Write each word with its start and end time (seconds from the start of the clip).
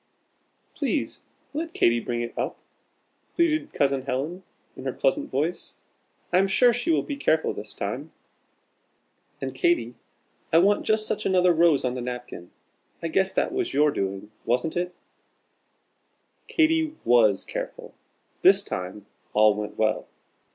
"Please 0.73 1.21
let 1.53 1.75
Katy 1.75 1.99
bring 1.99 2.21
it 2.23 2.35
up!" 2.35 2.57
pleaded 3.35 3.71
Cousin 3.71 4.01
Helen, 4.01 4.41
in 4.75 4.83
her 4.85 4.93
pleasant 4.93 5.29
voice, 5.29 5.75
"I 6.33 6.39
am 6.39 6.47
sure 6.47 6.73
she 6.73 6.89
will 6.89 7.03
be 7.03 7.15
careful 7.15 7.53
this 7.53 7.75
time. 7.75 8.11
And 9.41 9.53
Katy, 9.53 9.93
I 10.51 10.57
want 10.57 10.87
just 10.87 11.05
such 11.05 11.23
another 11.27 11.53
rose 11.53 11.85
on 11.85 11.93
the 11.93 12.01
napkin. 12.01 12.49
I 13.03 13.09
guess 13.09 13.31
that 13.33 13.51
was 13.53 13.75
your 13.75 13.91
doing 13.91 14.31
wasn't 14.43 14.75
it?" 14.75 14.95
Katy 16.47 16.95
was 17.05 17.45
careful. 17.45 17.93
This 18.41 18.63
time 18.63 19.05
all 19.33 19.53
went 19.53 19.77
well. 19.77 20.07